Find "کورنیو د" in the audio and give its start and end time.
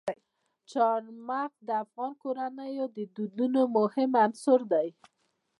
2.21-2.97